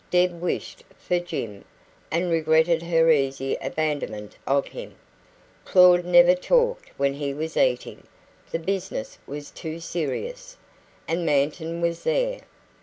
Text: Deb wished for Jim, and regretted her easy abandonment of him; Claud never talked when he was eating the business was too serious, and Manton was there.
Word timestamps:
Deb 0.09 0.41
wished 0.41 0.83
for 0.97 1.19
Jim, 1.19 1.63
and 2.09 2.31
regretted 2.31 2.81
her 2.81 3.11
easy 3.11 3.55
abandonment 3.61 4.35
of 4.47 4.65
him; 4.69 4.95
Claud 5.63 6.05
never 6.05 6.33
talked 6.33 6.89
when 6.97 7.13
he 7.13 7.35
was 7.35 7.55
eating 7.55 8.07
the 8.49 8.57
business 8.57 9.19
was 9.27 9.51
too 9.51 9.79
serious, 9.79 10.57
and 11.07 11.23
Manton 11.23 11.81
was 11.81 12.01
there. 12.01 12.41